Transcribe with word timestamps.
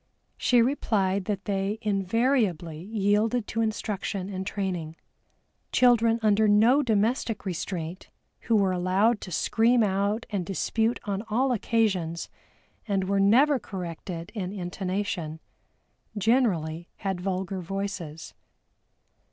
She 0.35 0.63
replied 0.63 1.25
that 1.25 1.45
they 1.45 1.77
invariably 1.83 2.79
yielded 2.81 3.45
to 3.49 3.61
instruction 3.61 4.29
and 4.29 4.47
training. 4.47 4.95
Children 5.71 6.19
under 6.23 6.47
no 6.47 6.81
domestic 6.81 7.45
restraint 7.45 8.09
who 8.39 8.55
were 8.55 8.71
allowed 8.71 9.21
to 9.21 9.31
scream 9.31 9.83
out 9.83 10.25
and 10.31 10.43
dispute 10.43 10.99
on 11.03 11.21
all 11.29 11.51
occasions 11.51 12.29
and 12.87 13.03
were 13.03 13.19
never 13.19 13.59
corrected 13.59 14.31
in 14.33 14.51
intonation, 14.51 15.39
generally 16.17 16.87
had 16.95 17.21
vulgar 17.21 17.59
voices. 17.61 18.33